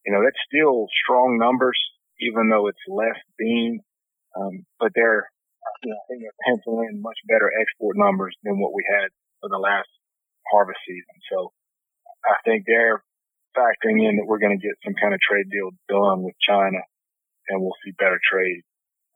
[0.04, 1.78] you know, that's still strong numbers,
[2.20, 3.80] even though it's less bean.
[4.36, 5.26] Um, but they're,
[5.82, 9.10] you know, I think they're penciling in much better export numbers than what we had
[9.40, 9.90] for the last
[10.50, 11.16] harvest season.
[11.30, 11.52] So
[12.24, 13.02] I think they're
[13.56, 16.78] factoring in that we're going to get some kind of trade deal done with China
[17.48, 18.62] and we'll see better trade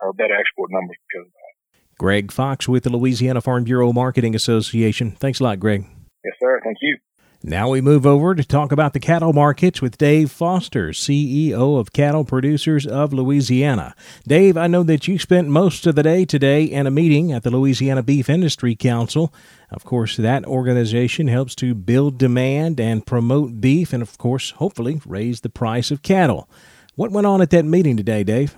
[0.01, 1.55] or better export numbers because of that.
[1.99, 5.13] Greg Fox with the Louisiana Farm Bureau Marketing Association.
[5.13, 5.87] Thanks a lot, Greg.
[6.25, 6.61] Yes, sir.
[6.65, 6.99] Thank you.
[7.47, 11.93] Now we move over to talk about the cattle markets with Dave Foster, CEO of
[11.93, 13.95] Cattle Producers of Louisiana.
[14.27, 17.43] Dave, I know that you spent most of the day today in a meeting at
[17.43, 19.31] the Louisiana Beef Industry Council.
[19.71, 25.03] Of course, that organization helps to build demand and promote beef and, of course, hopefully
[25.05, 26.49] raise the price of cattle.
[26.95, 28.57] What went on at that meeting today, Dave?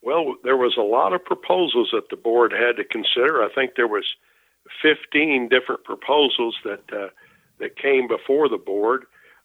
[0.00, 3.42] Well, there was a lot of proposals that the board had to consider.
[3.42, 4.06] I think there was
[4.80, 7.08] 15 different proposals that uh,
[7.62, 9.04] that came before the board.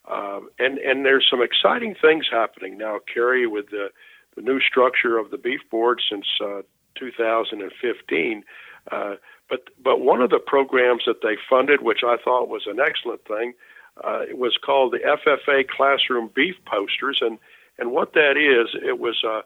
[0.09, 3.87] Um, and and there's some exciting things happening now, Kerry, with the
[4.35, 6.61] the new structure of the beef board since uh,
[6.95, 8.43] 2015.
[8.91, 9.15] Uh,
[9.49, 13.23] But but one of the programs that they funded, which I thought was an excellent
[13.25, 13.53] thing,
[14.03, 17.37] uh, it was called the FFA Classroom Beef Posters, and
[17.79, 19.37] and what that is, it was a,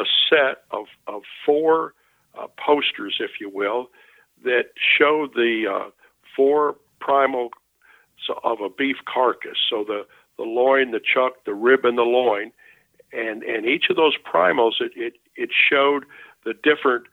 [0.00, 1.94] a set of of four
[2.38, 3.90] uh, posters, if you will,
[4.44, 4.66] that
[4.98, 5.90] showed the uh,
[6.36, 7.50] four primal
[8.44, 9.58] of a beef carcass.
[9.68, 10.06] So the
[10.36, 12.52] the loin, the chuck, the rib, and the loin,
[13.12, 16.04] and and each of those primals, it it, it showed
[16.44, 17.06] the different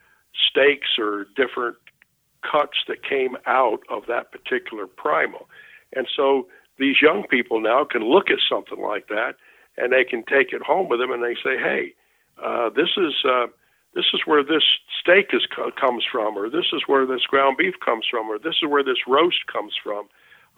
[0.50, 1.78] steaks or different
[2.50, 5.50] cuts that came out of that particular primal.
[5.96, 6.48] And so
[6.78, 9.36] these young people now can look at something like that
[9.78, 11.94] and they can take it home with them and they say, hey,
[12.44, 13.48] uh, this is uh,
[13.94, 14.64] this is where this
[15.00, 15.48] steak is
[15.80, 18.84] comes from, or this is where this ground beef comes from, or this is where
[18.84, 20.08] this roast comes from,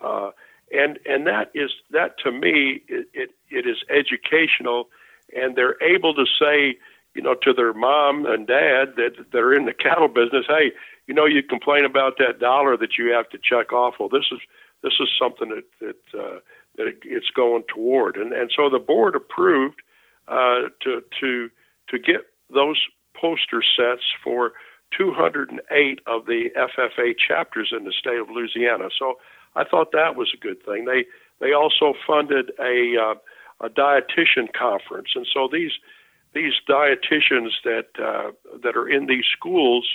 [0.03, 0.31] uh,
[0.71, 4.89] and and that is that to me it, it it is educational,
[5.35, 6.77] and they're able to say,
[7.15, 10.71] you know, to their mom and dad that that are in the cattle business, hey,
[11.07, 13.95] you know, you complain about that dollar that you have to check off.
[13.99, 14.39] Well, this is
[14.83, 16.39] this is something that that uh,
[16.77, 19.81] that it's going toward, and and so the board approved
[20.27, 21.49] uh, to to
[21.89, 22.21] to get
[22.53, 22.79] those
[23.19, 24.53] poster sets for
[24.97, 28.89] 208 of the FFA chapters in the state of Louisiana.
[28.97, 29.19] So
[29.55, 30.85] I thought that was a good thing.
[30.85, 31.05] They
[31.39, 33.15] they also funded a uh,
[33.61, 35.71] a dietitian conference, and so these
[36.33, 38.31] these dietitians that uh,
[38.63, 39.87] that are in these schools,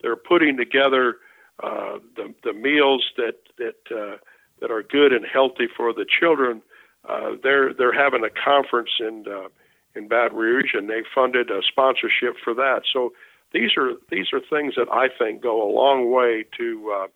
[0.00, 1.16] they're putting together
[1.62, 4.16] uh, the the meals that that uh,
[4.60, 6.62] that are good and healthy for the children.
[7.08, 9.48] Uh, they're they're having a conference in uh,
[9.94, 12.82] in Baton Rouge, and they funded a sponsorship for that.
[12.90, 13.12] So
[13.52, 17.06] these are these are things that I think go a long way to uh,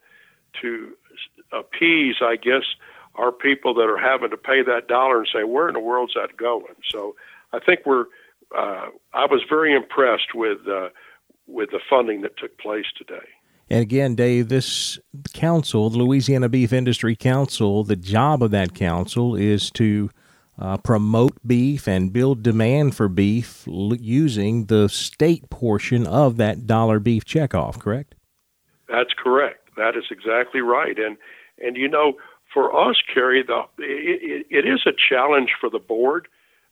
[0.62, 0.96] to
[1.52, 2.64] appease, I guess,
[3.14, 6.14] our people that are having to pay that dollar and say, where in the world's
[6.14, 6.76] that going?
[6.90, 7.16] So
[7.52, 8.06] I think we're.
[8.56, 10.90] Uh, I was very impressed with uh,
[11.46, 13.26] with the funding that took place today.
[13.68, 14.98] And again, Dave, this
[15.34, 20.10] council, the Louisiana Beef Industry Council, the job of that council is to
[20.58, 26.98] uh, promote beef and build demand for beef using the state portion of that dollar
[26.98, 28.14] beef checkoff, correct?
[28.88, 29.70] That's correct.
[29.76, 30.98] That is exactly right.
[30.98, 31.16] And
[31.62, 32.14] and you know,
[32.52, 36.28] for us, Kerry, the it, it is a challenge for the board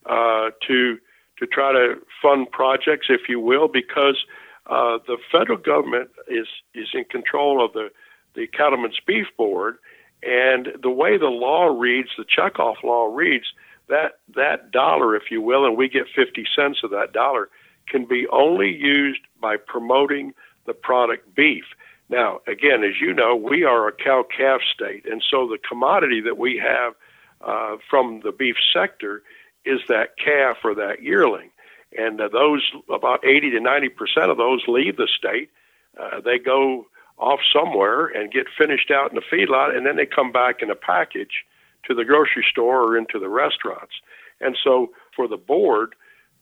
[0.07, 0.99] uh, to
[1.39, 4.25] to try to fund projects, if you will, because
[4.67, 7.91] uh, the federal government is is in control of the
[8.35, 9.77] the Cattlemen's Beef Board,
[10.23, 13.47] and the way the law reads, the checkoff law reads,
[13.89, 17.49] that that dollar, if you will, and we get 50 cents of that dollar,
[17.89, 20.33] can be only used by promoting
[20.67, 21.65] the product beef.
[22.09, 26.21] Now, again, as you know, we are a cow calf state, and so the commodity
[26.23, 26.95] that we have
[27.41, 29.23] uh, from the beef sector
[29.65, 31.51] is that calf or that yearling.
[31.97, 35.51] And uh, those, about 80 to 90 percent of those leave the state.
[35.99, 36.87] Uh, they go
[37.19, 40.71] off somewhere and get finished out in the feedlot, and then they come back in
[40.71, 41.45] a package
[41.87, 43.95] to the grocery store or into the restaurants.
[44.41, 45.95] And so for the board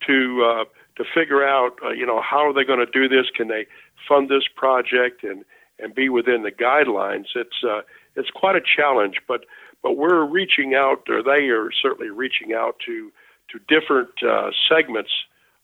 [0.07, 0.64] to uh,
[0.97, 3.26] to figure out, uh, you know, how are they going to do this?
[3.34, 3.66] Can they
[4.09, 5.45] fund this project and
[5.78, 7.26] and be within the guidelines?
[7.34, 7.82] It's uh,
[8.16, 9.45] it's quite a challenge, but
[9.82, 13.11] but we're reaching out, or they are certainly reaching out to
[13.51, 15.11] to different uh, segments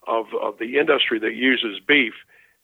[0.06, 2.14] of of the industry that uses beef,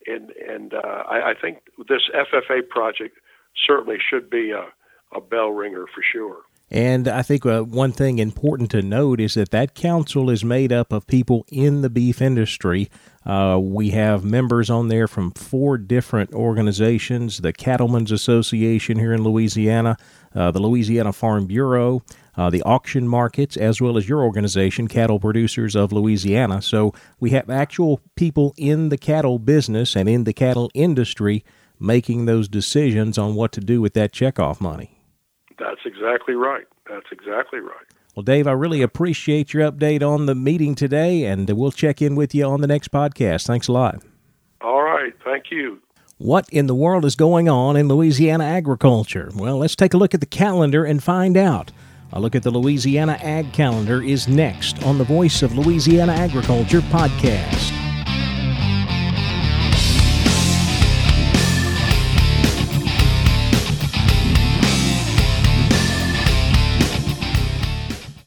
[0.07, 1.59] and and uh, I, I think
[1.89, 3.19] this FFA project
[3.67, 4.67] certainly should be a,
[5.17, 6.39] a bell ringer for sure.
[6.71, 10.73] And I think uh, one thing important to note is that that council is made
[10.73, 12.91] up of people in the beef industry.
[13.25, 19.23] Uh, we have members on there from four different organizations the Cattlemen's Association here in
[19.23, 19.97] Louisiana,
[20.35, 22.03] uh, the Louisiana Farm Bureau,
[22.37, 26.61] uh, the auction markets, as well as your organization, Cattle Producers of Louisiana.
[26.63, 31.45] So we have actual people in the cattle business and in the cattle industry
[31.79, 35.04] making those decisions on what to do with that checkoff money.
[35.59, 36.67] That's exactly right.
[36.89, 37.87] That's exactly right.
[38.15, 42.15] Well, Dave, I really appreciate your update on the meeting today, and we'll check in
[42.15, 43.47] with you on the next podcast.
[43.47, 44.03] Thanks a lot.
[44.61, 45.13] All right.
[45.25, 45.81] Thank you.
[46.19, 49.31] What in the world is going on in Louisiana agriculture?
[49.35, 51.73] Well, let's take a look at the calendar and find out.
[52.13, 56.81] A look at the Louisiana Ag Calendar is next on the Voice of Louisiana Agriculture
[56.83, 57.84] podcast.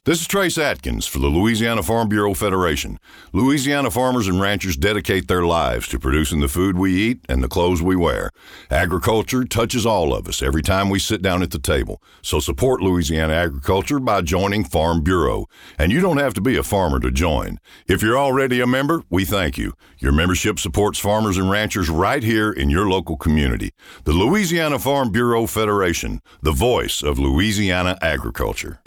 [0.07, 2.97] This is Trace Adkins for the Louisiana Farm Bureau Federation.
[3.33, 7.49] Louisiana farmers and ranchers dedicate their lives to producing the food we eat and the
[7.49, 8.31] clothes we wear.
[8.71, 12.01] Agriculture touches all of us every time we sit down at the table.
[12.21, 15.47] So support Louisiana agriculture by joining Farm Bureau.
[15.77, 17.59] And you don't have to be a farmer to join.
[17.85, 19.73] If you're already a member, we thank you.
[19.99, 23.71] Your membership supports farmers and ranchers right here in your local community.
[24.05, 28.79] The Louisiana Farm Bureau Federation, the voice of Louisiana agriculture.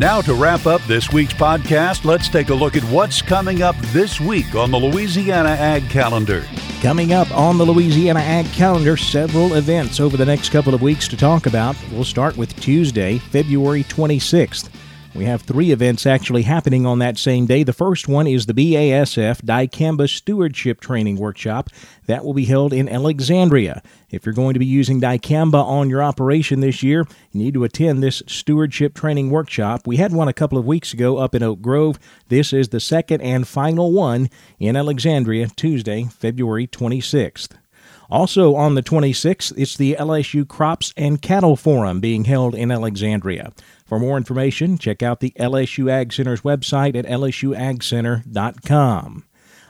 [0.00, 3.76] Now, to wrap up this week's podcast, let's take a look at what's coming up
[3.88, 6.46] this week on the Louisiana Ag Calendar.
[6.80, 11.06] Coming up on the Louisiana Ag Calendar, several events over the next couple of weeks
[11.08, 11.76] to talk about.
[11.92, 14.70] We'll start with Tuesday, February 26th.
[15.12, 17.64] We have three events actually happening on that same day.
[17.64, 21.68] The first one is the BASF Dicamba Stewardship Training Workshop.
[22.06, 23.82] That will be held in Alexandria.
[24.10, 27.64] If you're going to be using dicamba on your operation this year, you need to
[27.64, 29.84] attend this stewardship training workshop.
[29.84, 31.98] We had one a couple of weeks ago up in Oak Grove.
[32.28, 34.30] This is the second and final one
[34.60, 37.56] in Alexandria, Tuesday, February 26th.
[38.10, 43.52] Also on the 26th, it's the LSU Crops and Cattle Forum being held in Alexandria.
[43.90, 49.24] For more information, check out the LSU Ag Center's website at lsuagcenter.com.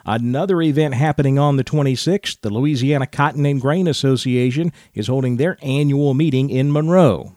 [0.05, 5.57] Another event happening on the 26th, the Louisiana Cotton and Grain Association is holding their
[5.63, 7.35] annual meeting in Monroe.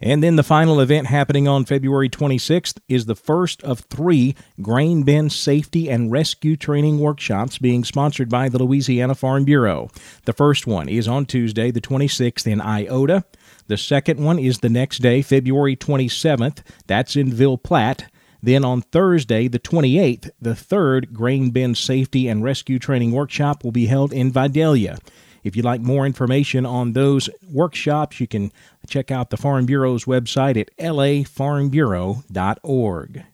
[0.00, 5.02] And then the final event happening on February 26th is the first of three grain
[5.02, 9.90] bin safety and rescue training workshops being sponsored by the Louisiana Farm Bureau.
[10.24, 13.26] The first one is on Tuesday, the 26th, in Iota.
[13.66, 16.62] The second one is the next day, February 27th.
[16.86, 18.06] That's in Ville Platte.
[18.42, 23.72] Then on Thursday, the 28th, the third grain bin safety and rescue training workshop will
[23.72, 24.98] be held in Vidalia.
[25.44, 28.52] If you'd like more information on those workshops, you can
[28.88, 33.24] check out the Farm Bureau's website at lafarmbureau.org.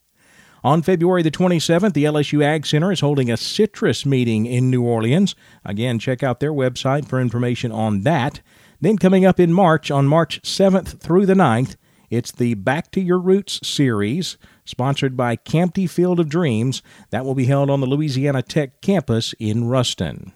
[0.65, 4.83] On February the 27th, the LSU Ag Center is holding a citrus meeting in New
[4.83, 5.35] Orleans.
[5.65, 8.41] Again, check out their website for information on that.
[8.81, 11.75] Then coming up in March, on March 7th through the 9th,
[12.11, 17.35] it's the Back to Your Roots series, sponsored by Campti Field of Dreams, that will
[17.35, 20.33] be held on the Louisiana Tech campus in Ruston.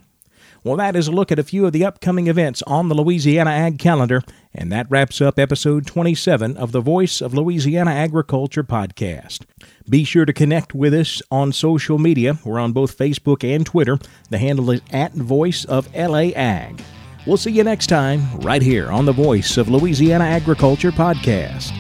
[0.64, 3.51] Well, that is a look at a few of the upcoming events on the Louisiana
[3.51, 4.22] Ag Calendar,
[4.53, 9.40] and that wraps up episode 27 of the Voice of Louisiana Agriculture podcast.
[9.88, 12.38] Be sure to connect with us on social media.
[12.45, 13.99] We're on both Facebook and Twitter.
[14.30, 16.82] The handle is at Voice of LA Ag.
[17.27, 21.70] We'll see you next time, right here on the Voice of Louisiana Agriculture podcast.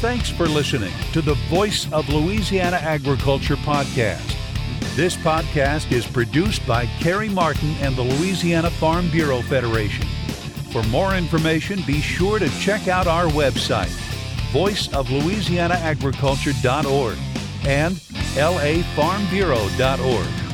[0.00, 4.32] Thanks for listening to the Voice of Louisiana Agriculture podcast.
[4.94, 10.06] This podcast is produced by Kerry Martin and the Louisiana Farm Bureau Federation.
[10.70, 13.90] For more information, be sure to check out our website,
[14.52, 17.18] voiceoflouisianaagriculture.org
[17.66, 17.96] and
[18.36, 20.45] lafarmbureau.org.